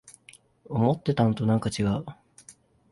[0.65, 2.05] 思ってたのとなんかちがう